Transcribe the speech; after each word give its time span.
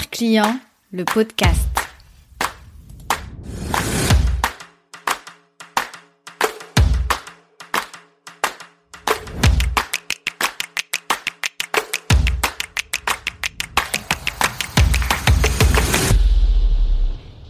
Client, 0.00 0.58
le 0.90 1.04
podcast. 1.04 1.58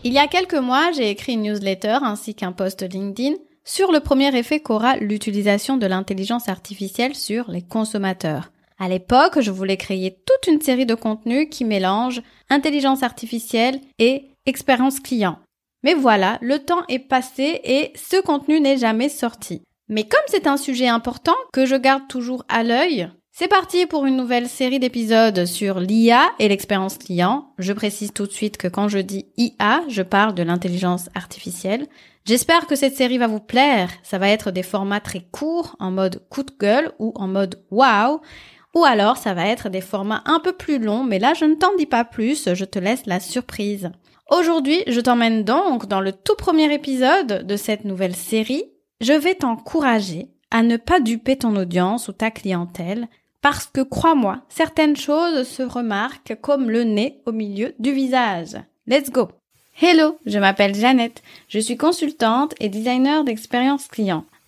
Il 0.03 0.13
y 0.13 0.19
a 0.19 0.27
quelques 0.27 0.55
mois, 0.55 0.91
j'ai 0.97 1.11
écrit 1.11 1.35
une 1.35 1.43
newsletter 1.43 1.99
ainsi 2.03 2.35
qu'un 2.35 2.51
post 2.51 2.83
LinkedIn 2.83 3.37
sur 3.65 3.93
le 3.93 4.01
premier 4.01 4.37
effet 4.37 4.59
qu'aura 4.59 4.97
l'utilisation 4.97 5.77
de 5.77 5.87
l'intelligence 5.87 6.49
artificielle 6.49 7.15
sur 7.15 7.49
les 7.53 7.63
consommateurs. 7.63 8.51
À 8.83 8.89
l'époque, 8.89 9.41
je 9.41 9.53
voulais 9.53 9.77
créer 9.77 10.11
toute 10.27 10.53
une 10.53 10.61
série 10.61 10.87
de 10.87 10.97
contenus 10.97 11.47
qui 11.49 11.65
mélangent 11.65 12.21
intelligence 12.51 13.05
artificielle 13.05 13.81
et 14.01 14.33
expérience 14.45 14.99
client. 14.99 15.39
Mais 15.85 15.95
voilà, 15.95 16.37
le 16.41 16.59
temps 16.59 16.83
est 16.89 16.99
passé 16.99 17.61
et 17.63 17.93
ce 17.95 18.21
contenu 18.21 18.59
n'est 18.59 18.79
jamais 18.79 19.09
sorti. 19.09 19.63
Mais 19.89 20.03
comme 20.03 20.25
c'est 20.27 20.49
un 20.49 20.57
sujet 20.57 20.89
important 20.89 21.37
que 21.53 21.65
je 21.65 21.77
garde 21.77 22.09
toujours 22.09 22.45
à 22.49 22.65
l'œil, 22.65 23.09
c'est 23.31 23.47
parti 23.47 23.87
pour 23.87 24.05
une 24.05 24.17
nouvelle 24.17 24.49
série 24.49 24.81
d'épisodes 24.81 25.45
sur 25.45 25.79
l'IA 25.79 26.25
et 26.41 26.49
l'expérience 26.49 26.99
client. 26.99 27.55
Je 27.59 27.73
précise 27.73 28.13
tout 28.13 28.27
de 28.27 28.33
suite 28.33 28.57
que 28.57 28.67
quand 28.67 28.89
je 28.89 28.99
dis 28.99 29.27
IA, 29.37 29.83
je 29.87 30.03
parle 30.03 30.35
de 30.35 30.43
l'intelligence 30.43 31.09
artificielle. 31.15 31.87
J'espère 32.25 32.67
que 32.67 32.75
cette 32.75 32.97
série 32.97 33.19
va 33.19 33.29
vous 33.29 33.39
plaire. 33.39 33.91
Ça 34.03 34.19
va 34.19 34.29
être 34.29 34.51
des 34.51 34.65
formats 34.65 35.01
très 35.01 35.21
courts, 35.21 35.77
en 35.79 35.93
mode 35.93 36.21
coup 36.31 36.43
de 36.43 36.53
gueule 36.59 36.91
ou 36.99 37.13
en 37.15 37.29
mode 37.29 37.63
wow. 37.71 38.21
Ou 38.75 38.85
alors 38.85 39.17
ça 39.17 39.35
va 39.35 39.47
être 39.47 39.69
des 39.69 39.81
formats 39.81 40.23
un 40.25 40.41
peu 40.41 40.53
plus 40.53 40.79
longs, 40.79 41.05
mais 41.05 41.19
là 41.19 41.35
je 41.35 41.45
ne 41.45 41.55
t'en 41.55 41.75
dis 41.77 41.87
pas 41.87 42.05
plus, 42.05 42.55
je 42.55 42.65
te 42.65 42.79
laisse 42.79 43.07
la 43.07 43.21
surprise. 43.21 43.91
Aujourd'hui, 44.31 44.83
je 44.87 45.01
t'emmène 45.01 45.45
donc 45.45 45.87
dans 45.87 46.01
le 46.01 46.13
tout 46.13 46.37
premier 46.37 46.73
épisode 46.73 47.47
de 47.47 47.57
cette 47.57 47.85
nouvelle 47.85 48.17
série. 48.17 48.65
Je 49.03 49.13
vais 49.13 49.35
t'encourager 49.35 50.29
à 50.51 50.63
ne 50.63 50.77
pas 50.77 51.01
duper 51.01 51.37
ton 51.37 51.55
audience 51.57 52.09
ou 52.09 52.13
ta 52.13 52.31
clientèle, 52.31 53.09
parce 53.43 53.67
que 53.67 53.81
crois-moi, 53.81 54.43
certaines 54.49 54.97
choses 54.97 55.47
se 55.47 55.63
remarquent 55.63 56.39
comme 56.41 56.71
le 56.71 56.85
nez 56.85 57.21
au 57.27 57.33
milieu 57.33 57.75
du 57.79 57.93
visage. 57.93 58.57
Let's 58.87 59.11
go! 59.11 59.29
Hello, 59.81 60.17
je 60.27 60.39
m'appelle 60.39 60.75
Jeannette, 60.75 61.23
je 61.49 61.59
suis 61.59 61.77
consultante 61.77 62.55
et 62.61 62.69
designer 62.69 63.25
d'expérience 63.25 63.89
client. 63.89 64.25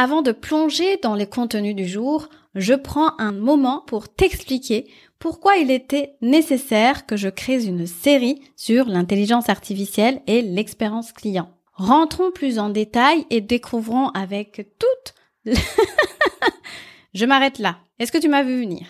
Avant 0.00 0.22
de 0.22 0.30
plonger 0.30 0.96
dans 1.02 1.16
les 1.16 1.26
contenus 1.26 1.74
du 1.74 1.84
jour, 1.84 2.28
je 2.54 2.74
prends 2.74 3.18
un 3.18 3.32
moment 3.32 3.82
pour 3.84 4.08
t'expliquer 4.08 4.86
pourquoi 5.18 5.56
il 5.56 5.72
était 5.72 6.14
nécessaire 6.20 7.04
que 7.04 7.16
je 7.16 7.28
crée 7.28 7.66
une 7.66 7.84
série 7.88 8.40
sur 8.54 8.84
l'intelligence 8.84 9.48
artificielle 9.48 10.22
et 10.28 10.40
l'expérience 10.40 11.10
client. 11.10 11.50
Rentrons 11.72 12.30
plus 12.30 12.60
en 12.60 12.68
détail 12.68 13.26
et 13.30 13.40
découvrons 13.40 14.10
avec 14.10 14.68
toute... 14.78 15.56
je 17.14 17.26
m'arrête 17.26 17.58
là. 17.58 17.78
Est-ce 17.98 18.12
que 18.12 18.18
tu 18.18 18.28
m'as 18.28 18.44
vu 18.44 18.60
venir? 18.60 18.86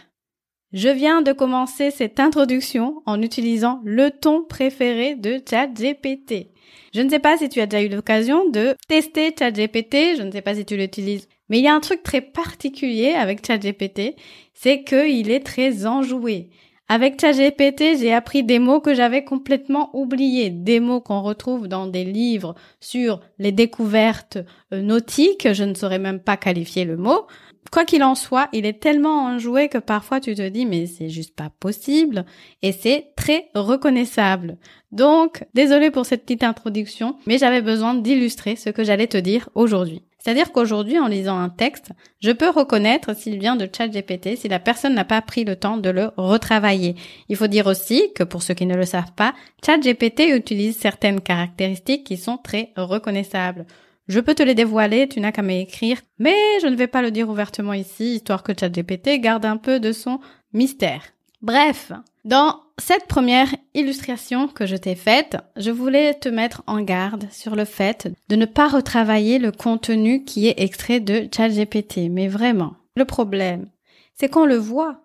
Je 0.75 0.91
viens 0.91 1.22
de 1.22 1.32
commencer 1.32 1.91
cette 1.91 2.21
introduction 2.21 3.03
en 3.06 3.22
utilisant 3.22 3.81
le 3.82 4.11
ton 4.11 4.44
préféré 4.44 5.15
de 5.15 5.41
ChatGPT. 5.49 6.49
Je 6.95 7.01
ne 7.01 7.09
sais 7.09 7.19
pas 7.19 7.37
si 7.37 7.49
tu 7.49 7.61
as 7.61 7.67
déjà 7.67 7.83
eu 7.83 7.89
l'occasion 7.89 8.49
de 8.49 8.75
tester 8.89 9.34
ChatGPT, 9.39 10.17
je 10.17 10.23
ne 10.23 10.31
sais 10.31 10.43
pas 10.43 10.55
si 10.55 10.65
tu 10.65 10.77
l'utilises 10.77 11.29
mais 11.49 11.59
il 11.59 11.65
y 11.65 11.69
a 11.69 11.75
un 11.75 11.81
truc 11.81 12.03
très 12.03 12.21
particulier 12.21 13.12
avec 13.12 13.47
ChatGPT, 13.47 14.15
c'est 14.55 14.84
qu'il 14.84 15.31
est 15.31 15.45
très 15.45 15.87
enjoué. 15.87 16.51
Avec 16.91 17.21
ChatGPT, 17.21 17.99
j'ai 17.99 18.15
appris 18.15 18.44
des 18.44 18.59
mots 18.59 18.81
que 18.81 18.94
j'avais 18.94 19.22
complètement 19.22 19.91
oubliés, 19.93 20.49
des 20.49 20.81
mots 20.81 21.03
qu'on 21.03 21.21
retrouve 21.21 21.69
dans 21.69 21.87
des 21.87 22.04
livres 22.04 22.54
sur 22.81 23.21
les 23.38 23.53
découvertes 23.53 24.38
euh, 24.72 24.81
nautiques, 24.81 25.53
je 25.53 25.65
ne 25.65 25.75
saurais 25.75 25.99
même 25.99 26.21
pas 26.21 26.38
qualifier 26.38 26.87
le 26.87 26.97
mot. 26.97 27.26
Quoi 27.71 27.84
qu'il 27.84 28.03
en 28.03 28.15
soit, 28.15 28.49
il 28.54 28.65
est 28.65 28.81
tellement 28.81 29.25
enjoué 29.25 29.69
que 29.69 29.76
parfois 29.76 30.21
tu 30.21 30.34
te 30.34 30.49
dis 30.49 30.65
mais 30.65 30.87
c'est 30.87 31.10
juste 31.10 31.37
pas 31.37 31.50
possible 31.60 32.25
et 32.62 32.72
c'est 32.72 33.12
très 33.16 33.50
reconnaissable. 33.55 34.56
Donc, 34.91 35.44
désolé 35.53 35.91
pour 35.91 36.06
cette 36.06 36.22
petite 36.22 36.44
introduction, 36.44 37.16
mais 37.26 37.37
j'avais 37.37 37.60
besoin 37.60 37.93
d'illustrer 37.93 38.56
ce 38.56 38.70
que 38.70 38.84
j'allais 38.84 39.09
te 39.09 39.19
dire 39.19 39.50
aujourd'hui. 39.55 40.05
C'est-à-dire 40.28 40.53
qu'aujourd'hui, 40.53 40.99
en 40.99 41.06
lisant 41.06 41.39
un 41.39 41.49
texte, 41.49 41.93
je 42.21 42.33
peux 42.33 42.50
reconnaître 42.50 43.16
s'il 43.16 43.39
vient 43.39 43.56
de 43.56 43.66
ChatGPT 43.66 44.37
si 44.37 44.47
la 44.47 44.59
personne 44.59 44.93
n'a 44.94 45.06
pas 45.06 45.22
pris 45.22 45.43
le 45.43 45.56
temps 45.56 45.78
de 45.78 45.89
le 45.89 46.11
retravailler. 46.19 46.97
Il 47.31 47.37
faut 47.37 47.47
dire 47.47 47.66
aussi 47.66 48.12
que 48.15 48.25
pour 48.25 48.43
ceux 48.43 48.53
qui 48.53 48.67
ne 48.67 48.77
le 48.77 48.84
savent 48.84 49.15
pas, 49.17 49.33
ChatGPT 49.65 50.28
utilise 50.34 50.77
certaines 50.77 51.22
caractéristiques 51.22 52.05
qui 52.05 52.19
sont 52.19 52.37
très 52.37 52.75
reconnaissables. 52.77 53.65
Je 54.06 54.21
peux 54.21 54.34
te 54.34 54.43
les 54.43 54.55
dévoiler, 54.55 55.09
tu 55.09 55.19
n'as 55.19 55.33
qu'à 55.33 55.41
m'écrire, 55.41 56.03
mais 56.19 56.37
je 56.61 56.67
ne 56.67 56.77
vais 56.77 56.88
pas 56.88 57.00
le 57.00 57.11
dire 57.11 57.31
ouvertement 57.31 57.72
ici, 57.72 58.17
histoire 58.17 58.43
que 58.43 58.53
ChatGPT 58.53 59.21
garde 59.21 59.47
un 59.47 59.56
peu 59.56 59.81
de 59.81 59.93
son 59.93 60.21
mystère. 60.53 61.05
Bref, 61.41 61.93
dans 62.25 62.60
cette 62.78 63.06
première 63.06 63.54
illustration 63.75 64.49
que 64.49 64.66
je 64.66 64.75
t'ai 64.75 64.97
faite, 64.97 65.37
je 65.56 65.71
voulais 65.71 66.15
te 66.15 66.28
mettre 66.28 66.62
en 66.66 66.81
garde 66.81 67.28
sur 67.31 67.54
le 67.54 67.65
fait 67.65 68.09
de 68.28 68.34
ne 68.34 68.44
pas 68.44 68.66
retravailler 68.66 69.38
le 69.38 69.53
contenu 69.53 70.25
qui 70.25 70.49
est 70.49 70.60
extrait 70.60 70.99
de 70.99 71.28
ChatGPT. 71.34 72.10
Mais 72.10 72.26
vraiment, 72.26 72.75
le 72.97 73.04
problème, 73.04 73.71
c'est 74.15 74.28
qu'on 74.28 74.47
le 74.47 74.56
voit. 74.56 75.03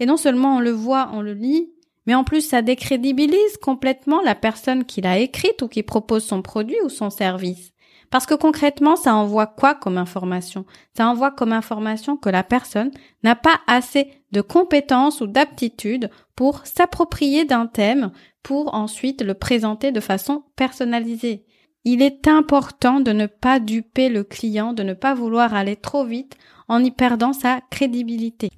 Et 0.00 0.06
non 0.06 0.18
seulement 0.18 0.56
on 0.56 0.60
le 0.60 0.70
voit, 0.70 1.10
on 1.14 1.22
le 1.22 1.32
lit, 1.32 1.70
mais 2.06 2.14
en 2.14 2.24
plus 2.24 2.42
ça 2.42 2.60
décrédibilise 2.60 3.56
complètement 3.62 4.20
la 4.20 4.34
personne 4.34 4.84
qui 4.84 5.00
l'a 5.00 5.18
écrite 5.18 5.62
ou 5.62 5.68
qui 5.68 5.82
propose 5.82 6.24
son 6.24 6.42
produit 6.42 6.80
ou 6.84 6.90
son 6.90 7.08
service. 7.08 7.72
Parce 8.10 8.26
que 8.26 8.34
concrètement, 8.34 8.96
ça 8.96 9.14
envoie 9.14 9.46
quoi 9.46 9.74
comme 9.74 9.96
information? 9.96 10.66
Ça 10.96 11.06
envoie 11.08 11.30
comme 11.30 11.52
information 11.52 12.16
que 12.16 12.28
la 12.28 12.42
personne 12.42 12.90
n'a 13.22 13.36
pas 13.36 13.60
assez 13.66 14.19
de 14.32 14.40
compétences 14.40 15.20
ou 15.20 15.26
d'aptitudes 15.26 16.10
pour 16.36 16.66
s'approprier 16.66 17.44
d'un 17.44 17.66
thème 17.66 18.12
pour 18.42 18.74
ensuite 18.74 19.22
le 19.22 19.34
présenter 19.34 19.92
de 19.92 20.00
façon 20.00 20.44
personnalisée. 20.56 21.44
Il 21.84 22.02
est 22.02 22.28
important 22.28 23.00
de 23.00 23.12
ne 23.12 23.26
pas 23.26 23.58
duper 23.58 24.08
le 24.08 24.22
client, 24.24 24.72
de 24.72 24.82
ne 24.82 24.94
pas 24.94 25.14
vouloir 25.14 25.54
aller 25.54 25.76
trop 25.76 26.04
vite 26.04 26.36
en 26.68 26.84
y 26.84 26.90
perdant 26.90 27.32
sa 27.32 27.60
crédibilité. 27.70 28.50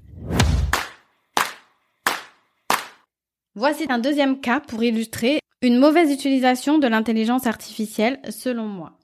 Voici 3.55 3.87
un 3.91 3.99
deuxième 3.99 4.41
cas 4.41 4.61
pour 4.61 4.83
illustrer 4.83 5.39
une 5.61 5.79
mauvaise 5.79 6.11
utilisation 6.11 6.79
de 6.79 6.89
l'intelligence 6.89 7.47
artificielle 7.47 8.19
selon 8.31 8.65
moi. 8.65 8.99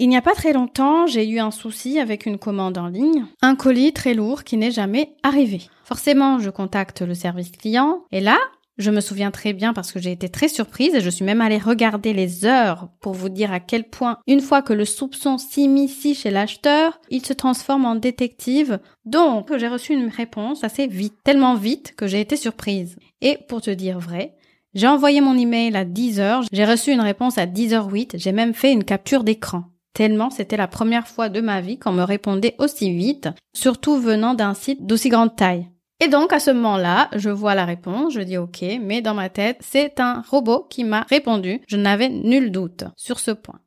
Il 0.00 0.08
n'y 0.08 0.16
a 0.16 0.22
pas 0.22 0.34
très 0.34 0.52
longtemps, 0.52 1.08
j'ai 1.08 1.28
eu 1.28 1.40
un 1.40 1.50
souci 1.50 1.98
avec 1.98 2.24
une 2.24 2.38
commande 2.38 2.78
en 2.78 2.86
ligne, 2.86 3.26
un 3.42 3.56
colis 3.56 3.92
très 3.92 4.14
lourd 4.14 4.44
qui 4.44 4.56
n'est 4.56 4.70
jamais 4.70 5.16
arrivé. 5.24 5.62
Forcément, 5.82 6.38
je 6.38 6.50
contacte 6.50 7.02
le 7.02 7.14
service 7.14 7.50
client 7.50 8.04
et 8.12 8.20
là, 8.20 8.38
je 8.76 8.92
me 8.92 9.00
souviens 9.00 9.32
très 9.32 9.52
bien 9.52 9.72
parce 9.72 9.90
que 9.90 9.98
j'ai 9.98 10.12
été 10.12 10.28
très 10.28 10.46
surprise 10.46 10.94
et 10.94 11.00
je 11.00 11.10
suis 11.10 11.24
même 11.24 11.40
allée 11.40 11.58
regarder 11.58 12.12
les 12.12 12.44
heures 12.44 12.90
pour 13.00 13.12
vous 13.12 13.28
dire 13.28 13.52
à 13.52 13.58
quel 13.58 13.90
point, 13.90 14.18
une 14.28 14.40
fois 14.40 14.62
que 14.62 14.72
le 14.72 14.84
soupçon 14.84 15.36
s'immisce 15.36 16.16
chez 16.16 16.30
l'acheteur, 16.30 17.00
il 17.10 17.26
se 17.26 17.32
transforme 17.32 17.84
en 17.84 17.96
détective. 17.96 18.78
Donc, 19.04 19.48
j'ai 19.56 19.66
reçu 19.66 19.94
une 19.94 20.10
réponse 20.10 20.62
assez 20.62 20.86
vite, 20.86 21.16
tellement 21.24 21.56
vite 21.56 21.96
que 21.96 22.06
j'ai 22.06 22.20
été 22.20 22.36
surprise. 22.36 22.94
Et 23.20 23.36
pour 23.48 23.62
te 23.62 23.70
dire 23.70 23.98
vrai, 23.98 24.36
j'ai 24.74 24.86
envoyé 24.86 25.20
mon 25.20 25.36
email 25.36 25.74
à 25.74 25.84
10 25.84 26.20
heures, 26.20 26.44
j'ai 26.52 26.64
reçu 26.64 26.92
une 26.92 27.00
réponse 27.00 27.36
à 27.36 27.46
10h08, 27.46 28.12
j'ai 28.14 28.32
même 28.32 28.54
fait 28.54 28.72
une 28.72 28.84
capture 28.84 29.24
d'écran 29.24 29.64
tellement 29.92 30.30
c'était 30.30 30.56
la 30.56 30.68
première 30.68 31.08
fois 31.08 31.28
de 31.28 31.40
ma 31.40 31.60
vie 31.60 31.78
qu'on 31.78 31.92
me 31.92 32.02
répondait 32.02 32.54
aussi 32.58 32.92
vite, 32.92 33.28
surtout 33.52 33.98
venant 33.98 34.34
d'un 34.34 34.54
site 34.54 34.86
d'aussi 34.86 35.08
grande 35.08 35.36
taille. 35.36 35.68
Et 36.00 36.08
donc 36.08 36.32
à 36.32 36.38
ce 36.38 36.52
moment-là, 36.52 37.08
je 37.16 37.30
vois 37.30 37.54
la 37.54 37.64
réponse, 37.64 38.12
je 38.12 38.20
dis 38.20 38.36
ok, 38.36 38.64
mais 38.80 39.00
dans 39.00 39.14
ma 39.14 39.28
tête, 39.28 39.58
c'est 39.60 39.98
un 39.98 40.22
robot 40.30 40.66
qui 40.70 40.84
m'a 40.84 41.00
répondu. 41.10 41.60
Je 41.66 41.76
n'avais 41.76 42.08
nul 42.08 42.52
doute 42.52 42.84
sur 42.96 43.18
ce 43.18 43.32
point. 43.32 43.60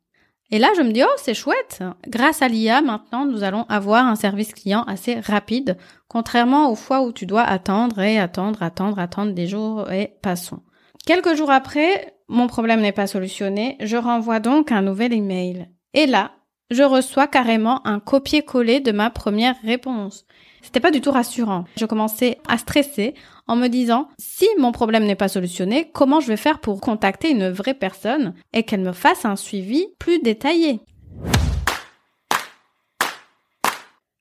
Et 0.52 0.58
là, 0.58 0.68
je 0.76 0.82
me 0.82 0.92
dis, 0.92 1.02
oh, 1.02 1.16
c'est 1.16 1.32
chouette. 1.32 1.82
Grâce 2.06 2.42
à 2.42 2.48
l'IA, 2.48 2.82
maintenant, 2.82 3.24
nous 3.24 3.42
allons 3.42 3.64
avoir 3.70 4.06
un 4.06 4.16
service 4.16 4.52
client 4.52 4.82
assez 4.82 5.18
rapide, 5.18 5.78
contrairement 6.08 6.70
aux 6.70 6.74
fois 6.74 7.02
où 7.02 7.10
tu 7.10 7.24
dois 7.24 7.42
attendre 7.42 8.00
et 8.00 8.18
attendre, 8.18 8.62
attendre, 8.62 8.98
attendre 8.98 9.32
des 9.32 9.46
jours 9.46 9.90
et 9.90 10.12
passons. 10.20 10.60
Quelques 11.06 11.34
jours 11.36 11.50
après, 11.50 12.14
mon 12.28 12.48
problème 12.48 12.82
n'est 12.82 12.92
pas 12.92 13.06
solutionné. 13.06 13.78
Je 13.80 13.96
renvoie 13.96 14.40
donc 14.40 14.72
un 14.72 14.82
nouvel 14.82 15.14
email. 15.14 15.68
Et 15.94 16.06
là, 16.06 16.32
je 16.70 16.82
reçois 16.82 17.26
carrément 17.26 17.86
un 17.86 18.00
copier-coller 18.00 18.80
de 18.80 18.92
ma 18.92 19.10
première 19.10 19.56
réponse. 19.62 20.24
C'était 20.62 20.80
pas 20.80 20.90
du 20.90 21.02
tout 21.02 21.10
rassurant. 21.10 21.64
Je 21.76 21.84
commençais 21.84 22.38
à 22.48 22.56
stresser 22.56 23.14
en 23.46 23.56
me 23.56 23.68
disant 23.68 24.08
si 24.18 24.46
mon 24.58 24.72
problème 24.72 25.04
n'est 25.04 25.14
pas 25.14 25.28
solutionné, 25.28 25.90
comment 25.92 26.20
je 26.20 26.28
vais 26.28 26.36
faire 26.38 26.60
pour 26.60 26.80
contacter 26.80 27.30
une 27.30 27.50
vraie 27.50 27.74
personne 27.74 28.32
et 28.54 28.62
qu'elle 28.62 28.80
me 28.80 28.92
fasse 28.92 29.26
un 29.26 29.36
suivi 29.36 29.86
plus 29.98 30.20
détaillé? 30.20 30.80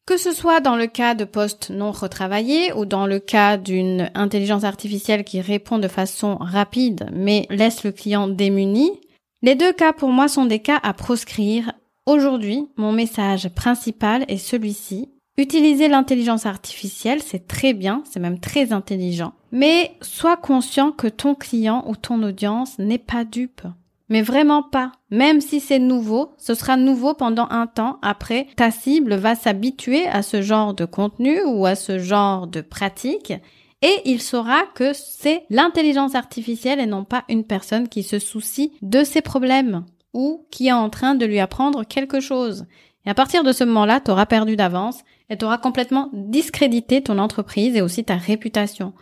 Que 0.06 0.18
ce 0.18 0.34
soit 0.34 0.60
dans 0.60 0.76
le 0.76 0.88
cas 0.88 1.16
de 1.16 1.24
postes 1.24 1.70
non 1.70 1.92
retravaillés 1.92 2.74
ou 2.74 2.84
dans 2.84 3.06
le 3.06 3.20
cas 3.20 3.56
d'une 3.56 4.12
intelligence 4.14 4.66
artificielle 4.66 5.24
qui 5.24 5.40
répond 5.40 5.80
de 5.80 5.88
façon 5.88 6.36
rapide 6.36 7.08
mais 7.14 7.46
laisse 7.50 7.86
le 7.86 7.94
client 7.94 8.28
démuni, 8.28 9.00
les 9.42 9.56
deux 9.56 9.74
cas 9.74 9.94
pour 9.94 10.10
moi 10.10 10.28
sont 10.28 10.46
des 10.46 10.60
cas 10.60 10.80
à 10.84 10.94
proscrire. 10.94 11.74
Aujourd'hui, 12.06 12.68
mon 12.78 12.92
message 12.92 13.50
principal 13.50 14.26
est 14.28 14.38
celui-ci. 14.38 15.10
Utiliser 15.38 15.88
l'intelligence 15.88 16.46
artificielle, 16.46 17.22
c'est 17.22 17.48
très 17.48 17.74
bien, 17.74 18.04
c'est 18.10 18.20
même 18.20 18.40
très 18.40 18.74
intelligent. 18.74 19.34
Mais 19.52 19.92
sois 20.02 20.38
conscient 20.38 20.92
que 20.92 21.08
ton 21.08 21.36
client 21.36 21.84
ou 21.88 21.96
ton 21.96 22.22
audience 22.22 22.78
n'est 22.80 22.98
pas 22.98 23.24
dupe. 23.24 23.62
Mais 24.10 24.22
vraiment 24.22 24.62
pas. 24.62 24.92
Même 25.10 25.40
si 25.40 25.62
c'est 25.62 25.80
nouveau, 25.80 26.34
ce 26.38 26.54
sera 26.54 26.76
nouveau 26.76 27.14
pendant 27.14 27.48
un 27.50 27.66
temps. 27.66 27.98
Après, 28.02 28.48
ta 28.58 28.70
cible 28.70 29.16
va 29.16 29.36
s'habituer 29.36 30.06
à 30.06 30.22
ce 30.22 30.42
genre 30.42 30.74
de 30.74 30.84
contenu 30.84 31.42
ou 31.46 31.66
à 31.66 31.76
ce 31.76 31.98
genre 31.98 32.46
de 32.46 32.60
pratique 32.60 33.34
et 33.82 34.02
il 34.06 34.22
saura 34.22 34.64
que 34.76 34.94
c'est 34.94 35.44
l'intelligence 35.50 36.16
artificielle 36.16 36.80
et 36.80 36.86
non 36.86 37.04
pas 37.04 37.24
une 37.30 37.44
personne 37.44 37.88
qui 37.88 38.04
se 38.04 38.20
soucie 38.20 38.74
de 38.82 39.04
ses 39.04 39.22
problèmes 39.22 39.86
ou 40.14 40.46
qui 40.52 40.68
est 40.68 40.74
en 40.74 40.90
train 40.90 41.16
de 41.16 41.26
lui 41.26 41.40
apprendre 41.40 41.84
quelque 41.84 42.20
chose. 42.20 42.66
Et 43.06 43.10
à 43.10 43.16
partir 43.16 43.44
de 43.44 43.52
ce 43.52 43.64
moment-là, 43.64 44.00
tu 44.00 44.12
perdu 44.28 44.56
d'avance 44.56 45.00
et 45.30 45.38
tu 45.38 45.46
complètement 45.62 46.10
discrédité 46.14 47.02
ton 47.02 47.18
entreprise 47.18 47.76
et 47.76 47.82
aussi 47.82 48.04
ta 48.04 48.16
réputation. 48.16 48.94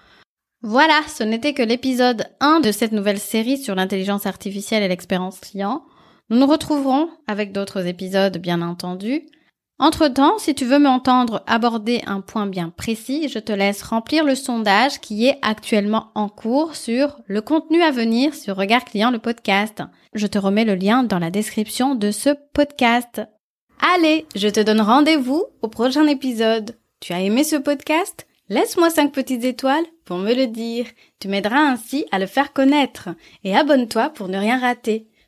Voilà, 0.62 1.00
ce 1.08 1.24
n'était 1.24 1.54
que 1.54 1.64
l'épisode 1.64 2.28
1 2.40 2.60
de 2.60 2.72
cette 2.72 2.92
nouvelle 2.92 3.20
série 3.20 3.58
sur 3.58 3.76
l'intelligence 3.76 4.26
artificielle 4.26 4.84
et 4.84 4.88
l'expérience 4.88 5.40
client. 5.40 5.84
Nous 6.30 6.38
nous 6.38 6.46
retrouverons 6.46 7.10
avec 7.28 7.52
d'autres 7.52 7.88
épisodes, 7.88 8.38
bien 8.38 8.62
entendu. 8.62 9.24
Entre-temps, 9.81 10.38
si 10.40 10.54
tu 10.54 10.66
veux 10.66 10.78
m'entendre 10.78 11.42
aborder 11.48 12.02
un 12.06 12.20
point 12.20 12.48
bien 12.48 12.70
précis, 12.70 13.30
je 13.30 13.40
te 13.40 13.54
laisse 13.54 13.81
remplir 13.81 14.26
le 14.26 14.36
sondage 14.36 15.00
qui 15.00 15.26
est 15.26 15.40
actuellement 15.42 16.12
en 16.16 16.28
cours 16.28 16.76
sur 16.76 17.18
le 17.28 17.40
contenu 17.40 17.81
à 17.81 17.90
venir 17.90 18.36
sur 18.36 18.58
Regard 18.58 18.84
Client, 18.84 19.10
le 19.10 19.20
podcast. 19.20 19.81
Je 20.14 20.28
te 20.28 20.38
remets 20.38 20.66
le 20.66 20.76
lien 20.76 21.04
dans 21.04 21.18
la 21.18 21.31
description 21.31 21.96
de 21.96 22.12
ce 22.12 22.31
podcast. 22.52 23.22
Allez, 23.96 24.26
je 24.36 24.50
te 24.50 24.60
donne 24.60 24.81
rendez-vous 24.81 25.46
au 25.62 25.70
prochain 25.70 26.06
épisode. 26.08 26.78
Tu 27.00 27.14
as 27.14 27.22
aimé 27.22 27.46
ce 27.46 27.56
podcast? 27.56 28.28
Laisse-moi 28.50 28.90
5 28.90 29.14
petites 29.14 29.46
étoiles 29.46 29.86
pour 30.04 30.18
me 30.18 30.34
le 30.34 30.48
dire. 30.48 30.88
Tu 31.22 31.30
m'aideras 31.30 31.62
ainsi 31.62 32.06
à 32.12 32.20
le 32.20 32.26
faire 32.26 32.52
connaître. 32.52 33.08
Et 33.46 33.56
abonne-toi 33.56 34.10
pour 34.10 34.28
ne 34.28 34.38
rien 34.38 34.60
rater. 34.60 35.08